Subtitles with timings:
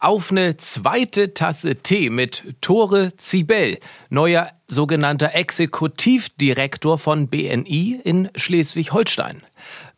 [0.00, 3.78] auf eine zweite Tasse Tee mit Tore Zibel,
[4.08, 9.42] neuer sogenannter Exekutivdirektor von BNI in Schleswig-Holstein.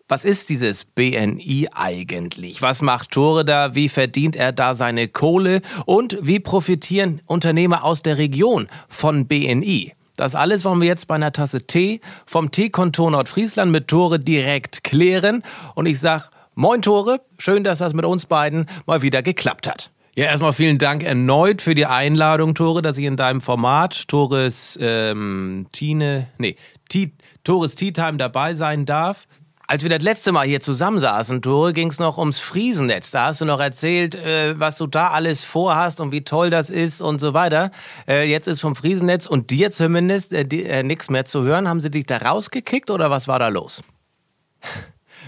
[0.09, 2.61] Was ist dieses BNI eigentlich?
[2.61, 3.77] Was macht Tore da?
[3.77, 5.62] Wie verdient er da seine Kohle?
[5.87, 9.95] Und wie profitieren Unternehmer aus der Region von BNI?
[10.16, 14.82] Das alles wollen wir jetzt bei einer Tasse Tee vom Teekontor Nordfriesland mit Tore direkt
[14.82, 15.45] klären.
[15.77, 19.91] Und ich sag, moin Tore, schön, dass das mit uns beiden mal wieder geklappt hat.
[20.15, 24.78] Ja, erstmal vielen Dank erneut für die Einladung, Tore, dass ich in deinem Format Tores
[24.80, 26.56] ähm, Tine, nee,
[26.91, 27.12] Tea,
[27.45, 29.27] Tores Tea Time dabei sein darf.
[29.66, 33.11] Als wir das letzte Mal hier zusammensaßen, Tore, ging es noch ums Friesennetz.
[33.11, 36.69] Da hast du noch erzählt, äh, was du da alles vorhast und wie toll das
[36.69, 37.70] ist und so weiter.
[38.06, 41.69] Äh, jetzt ist vom Friesennetz und dir zumindest äh, äh, nichts mehr zu hören.
[41.69, 43.83] Haben sie dich da rausgekickt oder was war da los?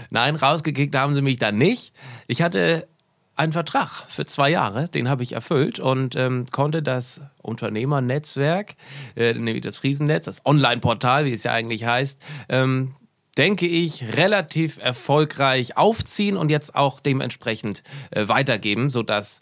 [0.09, 1.93] Nein, rausgekickt haben sie mich da nicht.
[2.27, 2.87] Ich hatte
[3.35, 8.75] einen Vertrag für zwei Jahre, den habe ich erfüllt und ähm, konnte das Unternehmernetzwerk,
[9.15, 12.93] äh, nämlich das Friesennetz, das Online-Portal, wie es ja eigentlich heißt, ähm,
[13.37, 19.41] denke ich, relativ erfolgreich aufziehen und jetzt auch dementsprechend äh, weitergeben, sodass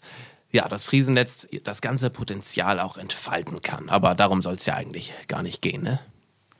[0.50, 3.88] ja, das Friesennetz das ganze Potenzial auch entfalten kann.
[3.88, 6.00] Aber darum soll es ja eigentlich gar nicht gehen, ne?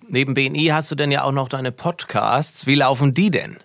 [0.07, 2.67] Neben BNI hast du denn ja auch noch deine Podcasts.
[2.67, 3.57] Wie laufen die denn?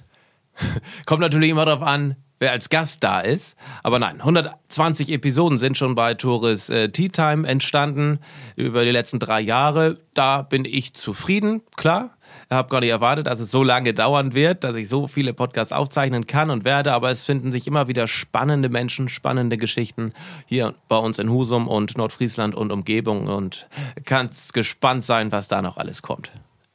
[1.05, 3.55] Kommt natürlich immer darauf an, wer als Gast da ist.
[3.83, 8.19] Aber nein, 120 Episoden sind schon bei Tourist äh, Tea Time entstanden
[8.55, 9.99] über die letzten drei Jahre.
[10.13, 12.11] Da bin ich zufrieden, klar.
[12.51, 15.33] Ich habe gar nicht erwartet, dass es so lange dauern wird, dass ich so viele
[15.33, 20.13] Podcasts aufzeichnen kann und werde, aber es finden sich immer wieder spannende Menschen, spannende Geschichten
[20.47, 23.67] hier bei uns in Husum und Nordfriesland und Umgebung und
[24.03, 26.31] kannst gespannt sein, was da noch alles kommt.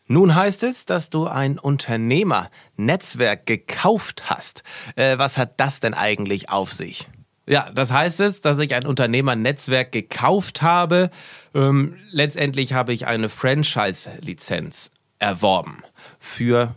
[0.07, 4.63] Nun heißt es, dass du ein Unternehmernetzwerk gekauft hast.
[4.97, 7.07] Äh, was hat das denn eigentlich auf sich?
[7.47, 11.11] Ja, das heißt es, dass ich ein Unternehmernetzwerk gekauft habe.
[11.55, 15.83] Ähm, letztendlich habe ich eine Franchise-Lizenz erworben
[16.19, 16.75] für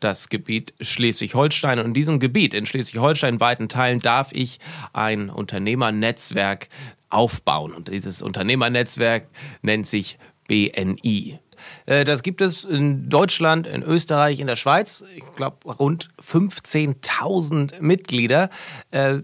[0.00, 1.78] das Gebiet Schleswig-Holstein.
[1.78, 4.58] Und in diesem Gebiet, in Schleswig-Holstein, in weiten Teilen, darf ich
[4.92, 6.68] ein Unternehmernetzwerk
[7.08, 7.72] aufbauen.
[7.72, 9.26] Und dieses Unternehmernetzwerk
[9.62, 10.18] nennt sich
[10.48, 11.38] BNI.
[11.86, 15.04] Äh, das gibt es in Deutschland, in Österreich, in der Schweiz.
[15.16, 18.50] Ich glaube, rund 15.000 Mitglieder.
[18.90, 19.18] Äh,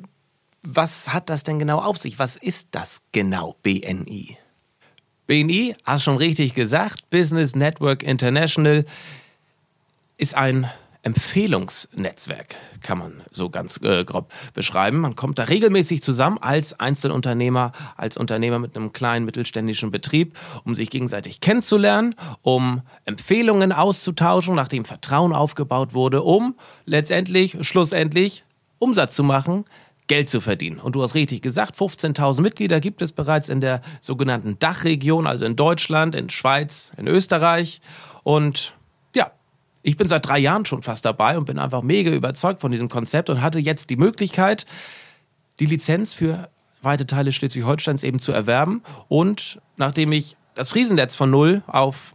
[0.62, 2.18] was hat das denn genau auf sich?
[2.18, 4.36] Was ist das genau, BNI?
[5.26, 8.84] BNI, hast schon richtig gesagt, Business Network International
[10.18, 10.70] ist ein
[11.06, 14.98] Empfehlungsnetzwerk, kann man so ganz äh, grob beschreiben.
[14.98, 20.74] Man kommt da regelmäßig zusammen als Einzelunternehmer, als Unternehmer mit einem kleinen mittelständischen Betrieb, um
[20.74, 26.56] sich gegenseitig kennenzulernen, um Empfehlungen auszutauschen, nachdem Vertrauen aufgebaut wurde, um
[26.86, 28.42] letztendlich, schlussendlich
[28.80, 29.64] Umsatz zu machen,
[30.08, 30.80] Geld zu verdienen.
[30.80, 35.44] Und du hast richtig gesagt, 15.000 Mitglieder gibt es bereits in der sogenannten Dachregion, also
[35.44, 37.80] in Deutschland, in Schweiz, in Österreich.
[38.24, 38.75] Und
[39.86, 42.88] ich bin seit drei Jahren schon fast dabei und bin einfach mega überzeugt von diesem
[42.88, 44.66] Konzept und hatte jetzt die Möglichkeit,
[45.60, 46.50] die Lizenz für
[46.82, 48.82] weite Teile Schleswig-Holsteins eben zu erwerben.
[49.06, 52.14] Und nachdem ich das Friesennetz von null auf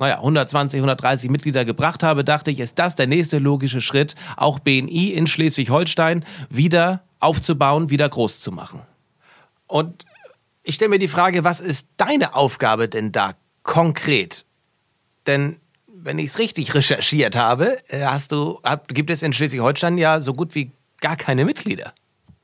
[0.00, 4.58] naja, 120, 130 Mitglieder gebracht habe, dachte ich, ist das der nächste logische Schritt, auch
[4.58, 8.82] BNI in Schleswig-Holstein wieder aufzubauen, wieder groß zu machen.
[9.68, 10.04] Und
[10.64, 14.46] ich stelle mir die Frage, was ist deine Aufgabe denn da konkret?
[15.28, 15.60] Denn
[16.04, 20.34] wenn ich es richtig recherchiert habe, äh, hast du, gibt es in Schleswig-Holstein ja so
[20.34, 20.70] gut wie
[21.00, 21.94] gar keine Mitglieder.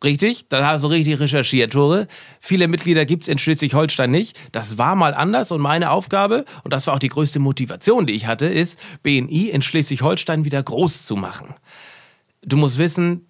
[0.03, 2.09] Richtig, da hast du richtig recherchiert, Tore.
[2.41, 4.39] Viele Mitglieder gibt es in Schleswig-Holstein nicht.
[4.53, 8.15] Das war mal anders und meine Aufgabe, und das war auch die größte Motivation, die
[8.15, 11.55] ich hatte, ist, BNI in Schleswig-Holstein wieder groß zu machen.
[12.41, 13.27] Du musst wissen,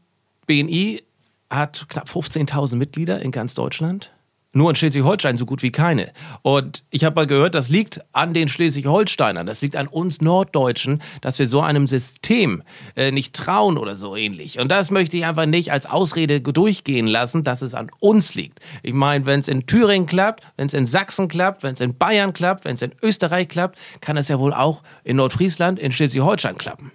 [0.47, 1.03] BNI
[1.51, 4.13] hat knapp 15.000 Mitglieder in ganz Deutschland.
[4.53, 6.13] Nur in Schleswig-Holstein so gut wie keine.
[6.43, 11.03] Und ich habe mal gehört, das liegt an den Schleswig-Holsteinern, das liegt an uns Norddeutschen,
[11.21, 12.65] dass wir so einem System
[12.97, 14.59] äh, nicht trauen oder so ähnlich.
[14.59, 18.59] Und das möchte ich einfach nicht als Ausrede durchgehen lassen, dass es an uns liegt.
[18.83, 21.97] Ich meine, wenn es in Thüringen klappt, wenn es in Sachsen klappt, wenn es in
[21.97, 25.93] Bayern klappt, wenn es in Österreich klappt, kann es ja wohl auch in Nordfriesland, in
[25.93, 26.91] Schleswig-Holstein klappen.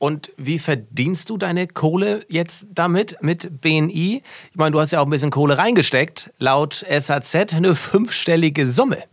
[0.00, 4.22] Und wie verdienst du deine Kohle jetzt damit, mit BNI?
[4.50, 6.32] Ich meine, du hast ja auch ein bisschen Kohle reingesteckt.
[6.38, 9.04] Laut SAZ eine fünfstellige Summe.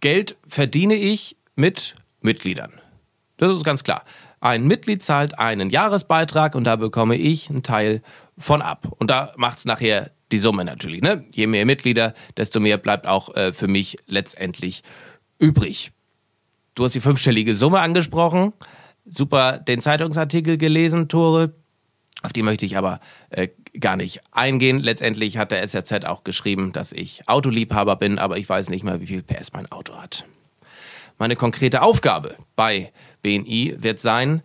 [0.00, 2.72] Geld verdiene ich mit Mitgliedern.
[3.36, 4.02] Das ist ganz klar.
[4.40, 8.02] Ein Mitglied zahlt einen Jahresbeitrag und da bekomme ich einen Teil
[8.36, 8.88] von ab.
[8.98, 11.00] Und da macht es nachher die Summe natürlich.
[11.00, 11.24] Ne?
[11.30, 14.82] Je mehr Mitglieder, desto mehr bleibt auch äh, für mich letztendlich
[15.38, 15.92] übrig.
[16.74, 18.52] Du hast die fünfstellige Summe angesprochen
[19.08, 21.54] super den Zeitungsartikel gelesen, Tore.
[22.22, 23.00] Auf die möchte ich aber
[23.30, 24.80] äh, gar nicht eingehen.
[24.80, 29.00] Letztendlich hat der SRZ auch geschrieben, dass ich Autoliebhaber bin, aber ich weiß nicht mal,
[29.00, 30.24] wie viel PS mein Auto hat.
[31.18, 34.42] Meine konkrete Aufgabe bei BNI wird sein,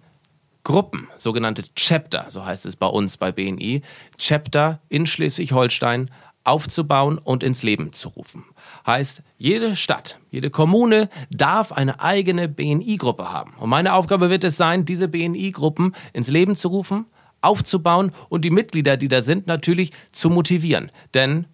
[0.64, 3.82] Gruppen, sogenannte Chapter, so heißt es bei uns bei BNI,
[4.18, 6.10] Chapter in Schleswig-Holstein
[6.44, 8.46] aufzubauen und ins Leben zu rufen.
[8.86, 13.54] Heißt, jede Stadt, jede Kommune darf eine eigene BNI-Gruppe haben.
[13.58, 17.06] Und meine Aufgabe wird es sein, diese BNI-Gruppen ins Leben zu rufen,
[17.42, 20.92] aufzubauen und die Mitglieder, die da sind, natürlich zu motivieren.
[21.14, 21.48] Denn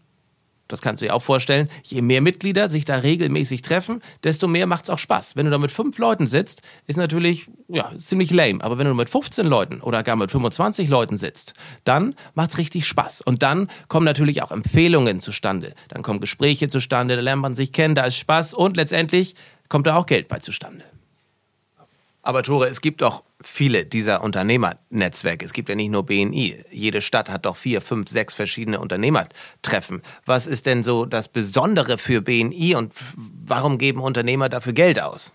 [0.70, 4.68] das kannst du dir auch vorstellen, je mehr Mitglieder sich da regelmäßig treffen, desto mehr
[4.68, 5.36] macht es auch Spaß.
[5.36, 8.64] Wenn du da mit fünf Leuten sitzt, ist natürlich ja, ziemlich lame.
[8.64, 12.58] Aber wenn du mit 15 Leuten oder gar mit 25 Leuten sitzt, dann macht es
[12.60, 13.22] richtig Spaß.
[13.22, 15.74] Und dann kommen natürlich auch Empfehlungen zustande.
[15.90, 19.34] Dann kommen Gespräche zustande, da lernt man sich kennen, da ist Spaß und letztendlich
[19.70, 20.86] kommt da auch Geld bei zustande.
[22.22, 25.46] Aber Tore, es gibt doch viele dieser Unternehmernetzwerke.
[25.46, 26.64] Es gibt ja nicht nur BNI.
[26.72, 30.02] Jede Stadt hat doch vier, fünf, sechs verschiedene Unternehmertreffen.
[30.26, 35.34] Was ist denn so das Besondere für BNI und warum geben Unternehmer dafür Geld aus?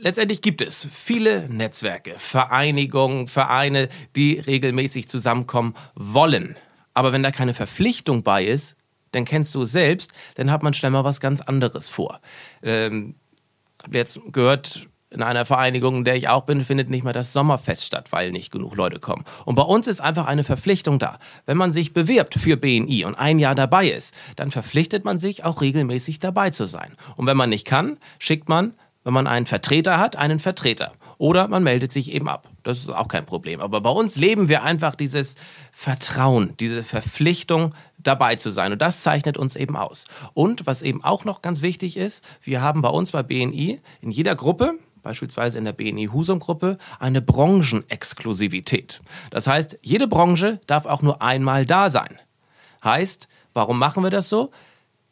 [0.00, 6.56] Letztendlich gibt es viele Netzwerke, Vereinigungen, Vereine, die regelmäßig zusammenkommen wollen.
[6.94, 8.76] Aber wenn da keine Verpflichtung bei ist,
[9.12, 12.20] dann kennst du selbst, dann hat man schnell mal was ganz anderes vor.
[12.62, 13.14] Ähm,
[13.82, 17.32] habe jetzt gehört, in einer Vereinigung, in der ich auch bin, findet nicht mehr das
[17.32, 19.24] Sommerfest statt, weil nicht genug Leute kommen.
[19.44, 21.18] Und bei uns ist einfach eine Verpflichtung da.
[21.46, 25.44] Wenn man sich bewirbt für BNI und ein Jahr dabei ist, dann verpflichtet man sich
[25.44, 26.94] auch regelmäßig dabei zu sein.
[27.16, 28.74] Und wenn man nicht kann, schickt man,
[29.04, 30.92] wenn man einen Vertreter hat, einen Vertreter.
[31.16, 32.48] Oder man meldet sich eben ab.
[32.62, 33.60] Das ist auch kein Problem.
[33.60, 35.34] Aber bei uns leben wir einfach dieses
[35.72, 38.72] Vertrauen, diese Verpflichtung, dabei zu sein.
[38.72, 40.04] Und das zeichnet uns eben aus.
[40.34, 44.10] Und was eben auch noch ganz wichtig ist, wir haben bei uns bei BNI in
[44.10, 44.78] jeder Gruppe,
[45.08, 49.00] beispielsweise in der BNI Husum-Gruppe, eine Branchenexklusivität.
[49.30, 52.18] Das heißt, jede Branche darf auch nur einmal da sein.
[52.84, 54.50] Heißt, warum machen wir das so?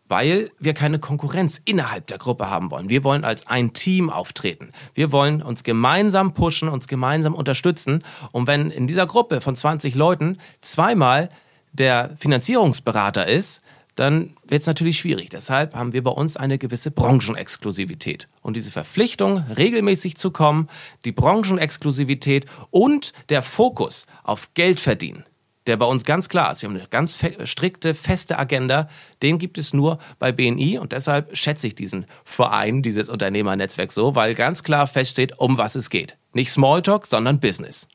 [0.06, 2.90] Weil wir keine Konkurrenz innerhalb der Gruppe haben wollen.
[2.90, 4.70] Wir wollen als ein Team auftreten.
[4.92, 8.04] Wir wollen uns gemeinsam pushen, uns gemeinsam unterstützen.
[8.32, 11.30] Und wenn in dieser Gruppe von 20 Leuten zweimal
[11.72, 13.62] der Finanzierungsberater ist,
[13.96, 15.30] dann wird es natürlich schwierig.
[15.30, 18.28] Deshalb haben wir bei uns eine gewisse Branchenexklusivität.
[18.42, 20.68] Und diese Verpflichtung, regelmäßig zu kommen,
[21.04, 25.24] die Branchenexklusivität und der Fokus auf Geld verdienen,
[25.66, 26.60] der bei uns ganz klar ist.
[26.60, 28.88] Wir haben eine ganz strikte, feste Agenda.
[29.22, 34.14] Den gibt es nur bei BNI und deshalb schätze ich diesen Verein, dieses Unternehmernetzwerk so,
[34.14, 36.18] weil ganz klar feststeht, um was es geht.
[36.34, 37.88] Nicht Smalltalk, sondern Business.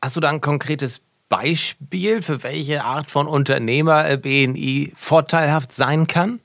[0.00, 6.06] Hast du da ein konkretes Beispiel, für welche Art von Unternehmer äh, BNI vorteilhaft sein
[6.06, 6.40] kann?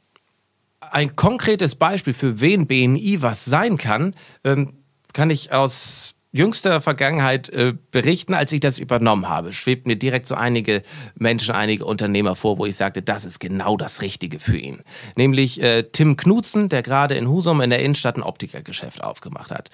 [0.79, 4.73] Ein konkretes Beispiel, für wen BNI was sein kann, ähm,
[5.13, 10.27] kann ich aus jüngster Vergangenheit äh, berichten, als ich das übernommen habe, schwebt mir direkt
[10.27, 10.83] so einige
[11.15, 14.81] Menschen, einige Unternehmer vor, wo ich sagte, das ist genau das Richtige für ihn.
[15.15, 19.69] Nämlich äh, Tim Knutzen, der gerade in Husum in der Innenstadt ein Optikergeschäft aufgemacht hat.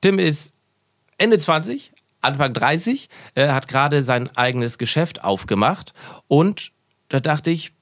[0.00, 0.54] Tim ist
[1.18, 1.92] Ende 20,
[2.22, 5.92] Anfang 30, äh, hat gerade sein eigenes Geschäft aufgemacht
[6.28, 6.72] und
[7.08, 7.72] da dachte ich,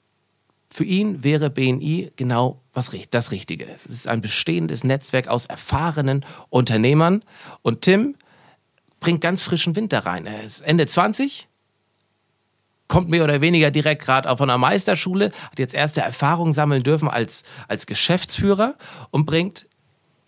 [0.73, 3.67] für ihn wäre BNI genau was das Richtige.
[3.67, 7.23] Es ist ein bestehendes Netzwerk aus erfahrenen Unternehmern
[7.63, 8.17] und Tim
[9.01, 10.27] bringt ganz frischen Wind da rein.
[10.27, 11.49] Er ist Ende 20,
[12.87, 17.09] kommt mehr oder weniger direkt gerade von einer Meisterschule, hat jetzt erste Erfahrungen sammeln dürfen
[17.09, 18.77] als, als Geschäftsführer
[19.11, 19.67] und bringt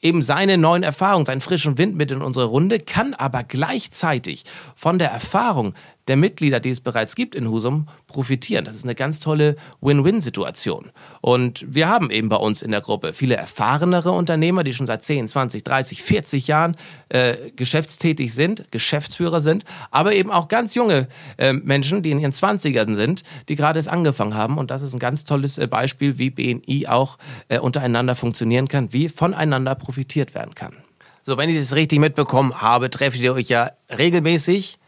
[0.03, 4.45] eben seine neuen Erfahrungen, seinen frischen Wind mit in unsere Runde, kann aber gleichzeitig
[4.75, 5.75] von der Erfahrung
[6.09, 8.65] der Mitglieder, die es bereits gibt in Husum, profitieren.
[8.65, 10.91] Das ist eine ganz tolle Win-Win-Situation.
[11.21, 15.05] Und wir haben eben bei uns in der Gruppe viele erfahrenere Unternehmer, die schon seit
[15.05, 16.77] 10, 20, 30, 40 Jahren
[17.09, 22.33] äh, geschäftstätig sind, Geschäftsführer sind, aber eben auch ganz junge äh, Menschen, die in ihren
[22.33, 24.59] 20ern sind, die gerade es angefangen haben.
[24.59, 27.19] Und das ist ein ganz tolles äh, Beispiel, wie BNI auch
[27.49, 30.75] äh, untereinander funktionieren kann, wie voneinander profitiert werden kann.
[31.25, 34.79] So, wenn ich das richtig mitbekommen habe, trefft ihr euch ja regelmäßig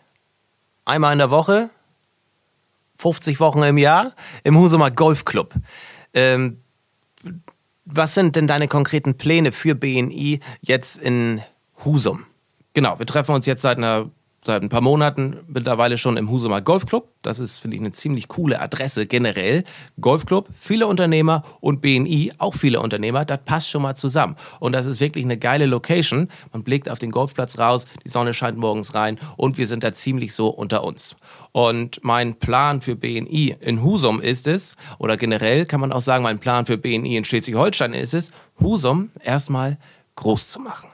[0.84, 1.70] einmal in der Woche,
[2.98, 4.14] 50 Wochen im Jahr,
[4.44, 5.54] im Husumer Golfclub.
[6.12, 6.60] Ähm,
[7.84, 11.42] was sind denn deine konkreten Pläne für BNI jetzt in
[11.84, 12.24] Husum?
[12.72, 14.10] Genau, wir treffen uns jetzt seit einer
[14.44, 17.08] seit ein paar Monaten mittlerweile schon im Husumer Golfclub.
[17.22, 19.64] Das ist, finde ich, eine ziemlich coole Adresse generell.
[20.00, 23.24] Golfclub, viele Unternehmer und BNI, auch viele Unternehmer.
[23.24, 24.36] Das passt schon mal zusammen.
[24.60, 26.28] Und das ist wirklich eine geile Location.
[26.52, 29.94] Man blickt auf den Golfplatz raus, die Sonne scheint morgens rein und wir sind da
[29.94, 31.16] ziemlich so unter uns.
[31.52, 36.22] Und mein Plan für BNI in Husum ist es, oder generell kann man auch sagen,
[36.22, 39.78] mein Plan für BNI in Schleswig-Holstein ist es, Husum erstmal
[40.16, 40.90] groß zu machen.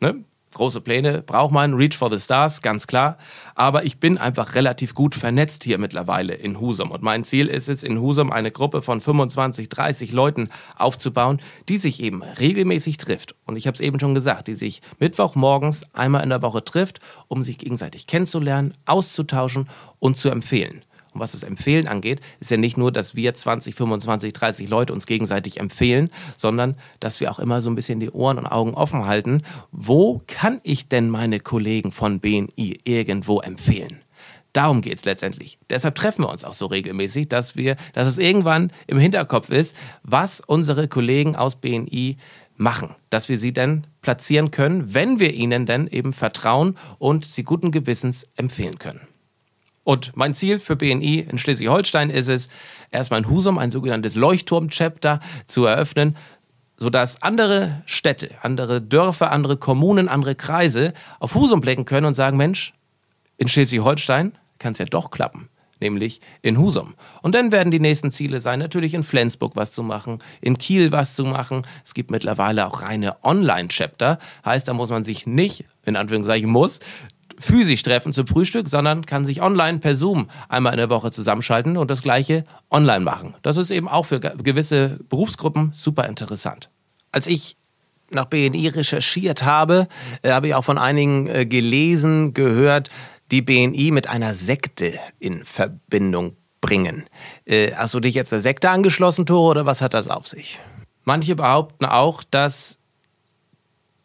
[0.00, 0.24] Ne?
[0.54, 3.18] Große Pläne braucht man, Reach for the Stars, ganz klar.
[3.54, 6.90] Aber ich bin einfach relativ gut vernetzt hier mittlerweile in Husum.
[6.90, 11.76] Und mein Ziel ist es, in Husum eine Gruppe von 25, 30 Leuten aufzubauen, die
[11.76, 13.34] sich eben regelmäßig trifft.
[13.44, 17.00] Und ich habe es eben schon gesagt, die sich Mittwochmorgens einmal in der Woche trifft,
[17.28, 20.82] um sich gegenseitig kennenzulernen, auszutauschen und zu empfehlen.
[21.20, 25.06] Was das Empfehlen angeht, ist ja nicht nur, dass wir 20, 25, 30 Leute uns
[25.06, 29.06] gegenseitig empfehlen, sondern dass wir auch immer so ein bisschen die Ohren und Augen offen
[29.06, 29.42] halten.
[29.72, 34.02] Wo kann ich denn meine Kollegen von BNI irgendwo empfehlen?
[34.52, 35.58] Darum geht es letztendlich.
[35.70, 39.76] Deshalb treffen wir uns auch so regelmäßig, dass wir, dass es irgendwann im Hinterkopf ist,
[40.02, 42.16] was unsere Kollegen aus BNI
[42.56, 47.44] machen, dass wir sie denn platzieren können, wenn wir ihnen denn eben vertrauen und sie
[47.44, 49.07] guten Gewissens empfehlen können.
[49.88, 52.50] Und mein Ziel für BNI in Schleswig-Holstein ist es,
[52.90, 56.14] erstmal in Husum ein sogenanntes Leuchtturm-Chapter zu eröffnen,
[56.76, 62.36] sodass andere Städte, andere Dörfer, andere Kommunen, andere Kreise auf Husum blicken können und sagen,
[62.36, 62.74] Mensch,
[63.38, 65.48] in Schleswig-Holstein kann es ja doch klappen
[65.80, 66.94] nämlich in Husum.
[67.22, 70.90] Und dann werden die nächsten Ziele sein, natürlich in Flensburg was zu machen, in Kiel
[70.90, 71.64] was zu machen.
[71.84, 76.80] Es gibt mittlerweile auch reine Online-Chapter, heißt, da muss man sich nicht, in Anführungszeichen muss,
[77.40, 81.76] physisch treffen zum Frühstück, sondern kann sich online per Zoom einmal in der Woche zusammenschalten
[81.76, 83.34] und das gleiche online machen.
[83.42, 86.70] Das ist eben auch für gewisse Berufsgruppen super interessant.
[87.12, 87.56] Als ich
[88.10, 89.88] nach BNI recherchiert habe,
[90.22, 92.90] äh, habe ich auch von einigen äh, gelesen, gehört,
[93.30, 97.04] die BNI mit einer Sekte in Verbindung bringen.
[97.44, 100.58] Äh, hast du dich jetzt der Sekte angeschlossen, Tore, oder was hat das auf sich?
[101.04, 102.77] Manche behaupten auch, dass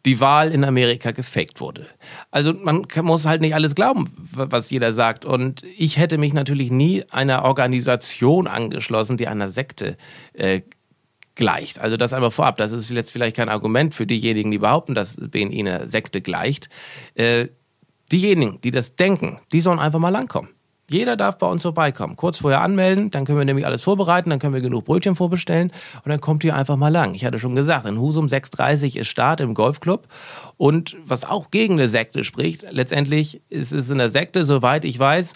[0.04, 1.86] die Wahl in Amerika gefaked wurde.
[2.30, 5.24] Also man muss halt nicht alles glauben, was jeder sagt.
[5.24, 9.96] Und ich hätte mich natürlich nie einer Organisation angeschlossen, die einer Sekte
[10.34, 10.60] äh,
[11.34, 11.80] gleicht.
[11.80, 12.58] Also das einmal vorab.
[12.58, 16.68] Das ist jetzt vielleicht kein Argument für diejenigen, die behaupten, dass BNI eine Sekte gleicht.
[17.14, 17.48] Äh,
[18.12, 20.50] diejenigen, die das denken, die sollen einfach mal langkommen.
[20.90, 22.16] Jeder darf bei uns vorbeikommen.
[22.16, 25.72] Kurz vorher anmelden, dann können wir nämlich alles vorbereiten, dann können wir genug Brötchen vorbestellen
[26.04, 27.14] und dann kommt ihr einfach mal lang.
[27.14, 30.06] Ich hatte schon gesagt, in Husum 6.30 ist Start im Golfclub
[30.58, 34.98] und was auch gegen eine Sekte spricht, letztendlich ist es in der Sekte, soweit ich
[34.98, 35.32] weiß,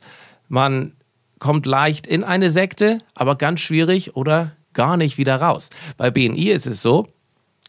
[0.49, 0.93] man
[1.39, 5.71] kommt leicht in eine Sekte, aber ganz schwierig oder gar nicht wieder raus.
[5.97, 7.07] Bei BNI ist es so,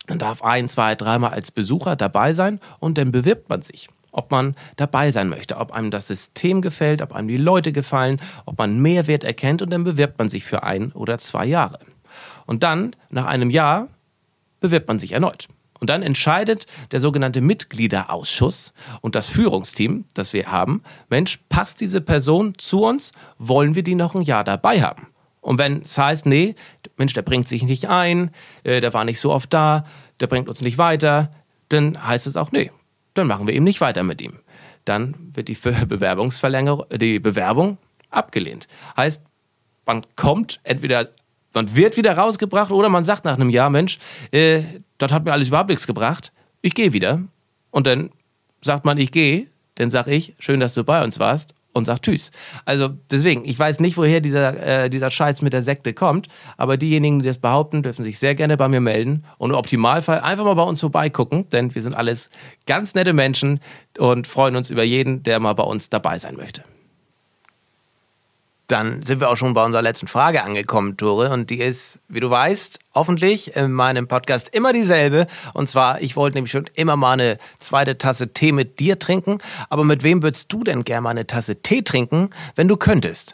[0.08, 4.32] man darf ein, zwei, dreimal als Besucher dabei sein und dann bewirbt man sich ob
[4.32, 8.58] man dabei sein möchte, ob einem das System gefällt, ob einem die Leute gefallen, ob
[8.58, 11.80] man Mehrwert erkennt und dann bewirbt man sich für ein oder zwei Jahre.
[12.46, 13.88] Und dann, nach einem Jahr,
[14.60, 15.48] bewirbt man sich erneut.
[15.80, 22.02] Und dann entscheidet der sogenannte Mitgliederausschuss und das Führungsteam, das wir haben, Mensch, passt diese
[22.02, 23.12] Person zu uns?
[23.38, 25.08] Wollen wir die noch ein Jahr dabei haben?
[25.42, 26.56] Und wenn es heißt, nee,
[26.98, 28.32] Mensch, der bringt sich nicht ein,
[28.64, 29.86] äh, der war nicht so oft da,
[30.20, 31.32] der bringt uns nicht weiter,
[31.70, 32.72] dann heißt es auch, nee,
[33.20, 34.40] dann machen wir eben nicht weiter mit ihm.
[34.86, 37.78] Dann wird die Bewerbungsverlängerung, die Bewerbung
[38.10, 38.68] abgelehnt.
[38.98, 39.24] Heißt,
[39.86, 41.10] man kommt entweder,
[41.54, 44.00] man wird wieder rausgebracht oder man sagt nach einem Jahr, Mensch,
[44.32, 44.64] äh,
[44.98, 47.22] dort hat mir alles überhaupt nichts gebracht, ich gehe wieder.
[47.72, 48.10] Und dann
[48.62, 52.06] sagt man, ich gehe, dann sage ich, schön, dass du bei uns warst und sagt
[52.06, 52.32] Tschüss.
[52.66, 56.78] Also deswegen, ich weiß nicht, woher dieser, äh, dieser Scheiß mit der Sekte kommt, aber
[56.78, 60.46] diejenigen, die das behaupten, dürfen sich sehr gerne bei mir melden und im Optimalfall einfach
[60.46, 62.30] mal bei uns vorbeigucken, denn wir sind alles
[62.66, 63.60] ganz nette Menschen
[63.98, 66.64] und freuen uns über jeden, der mal bei uns dabei sein möchte.
[68.70, 71.32] Dann sind wir auch schon bei unserer letzten Frage angekommen, Tore.
[71.32, 75.26] Und die ist, wie du weißt, hoffentlich in meinem Podcast immer dieselbe.
[75.54, 79.40] Und zwar, ich wollte nämlich schon immer mal eine zweite Tasse Tee mit dir trinken.
[79.70, 83.34] Aber mit wem würdest du denn gerne mal eine Tasse Tee trinken, wenn du könntest?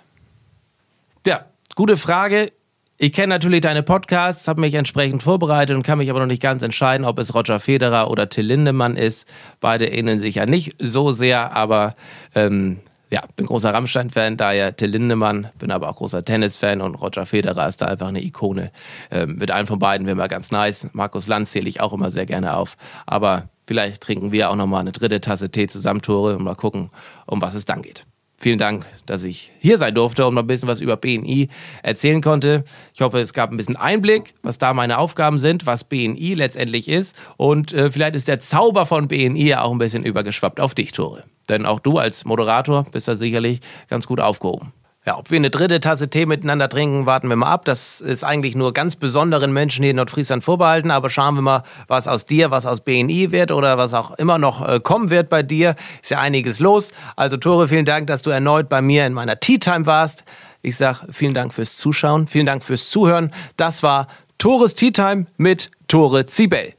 [1.28, 1.44] Ja,
[1.76, 2.54] gute Frage.
[2.98, 6.42] Ich kenne natürlich deine Podcasts, habe mich entsprechend vorbereitet und kann mich aber noch nicht
[6.42, 9.28] ganz entscheiden, ob es Roger Federer oder Till Lindemann ist.
[9.60, 11.98] Beide ähneln sich ja nicht so sehr, aber
[12.36, 12.80] ähm,
[13.16, 17.66] ja, bin großer Rammstein-Fan, daher Till Lindemann, bin aber auch großer Tennis-Fan und Roger Federer
[17.66, 18.74] ist da einfach eine Ikone.
[19.10, 20.90] Ähm, mit einem von beiden wäre mal ganz nice.
[20.92, 22.76] Markus Lanz zähle ich auch immer sehr gerne auf.
[23.06, 26.90] Aber vielleicht trinken wir auch nochmal eine dritte Tasse Tee zusammen, Tore, und mal gucken,
[27.26, 28.06] um was es dann geht.
[28.38, 31.48] Vielen Dank, dass ich hier sein durfte und mal ein bisschen was über BNI
[31.84, 32.66] erzählen konnte.
[32.94, 36.90] Ich hoffe, es gab ein bisschen Einblick, was da meine Aufgaben sind, was BNI letztendlich
[36.90, 37.16] ist.
[37.38, 40.92] Und äh, vielleicht ist der Zauber von BNI ja auch ein bisschen übergeschwappt auf dich,
[40.92, 41.24] Tore.
[41.48, 44.74] Denn auch du als Moderator bist da sicherlich ganz gut aufgehoben.
[45.06, 47.66] Ja, ob wir eine dritte Tasse Tee miteinander trinken, warten wir mal ab.
[47.66, 50.90] Das ist eigentlich nur ganz besonderen Menschen hier in Nordfriesland vorbehalten.
[50.90, 54.40] Aber schauen wir mal, was aus dir, was aus BNI wird oder was auch immer
[54.40, 55.76] noch äh, kommen wird bei dir.
[56.02, 56.92] Ist ja einiges los.
[57.16, 60.26] Also Tore, vielen Dank, dass du erneut bei mir in meiner Tea Time warst.
[60.64, 63.32] Ich sag vielen Dank fürs Zuschauen, vielen Dank fürs Zuhören.
[63.58, 64.08] Das war
[64.40, 66.75] Tores Tea Time mit Tore Zibel.